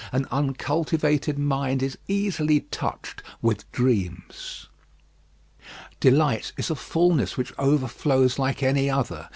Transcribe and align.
An 0.11 0.25
uncultivated 0.31 1.37
mind 1.37 1.83
is 1.83 1.95
easily 2.07 2.61
touched 2.71 3.21
with 3.39 3.71
dreams. 3.71 4.67
Delight 5.99 6.53
is 6.57 6.71
a 6.71 6.75
fulness 6.75 7.37
which 7.37 7.53
overflows 7.59 8.39
like 8.39 8.63
any 8.63 8.89
other. 8.89 9.29